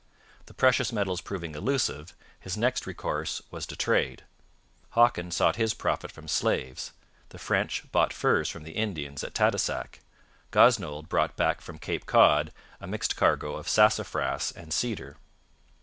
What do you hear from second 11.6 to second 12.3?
from Cape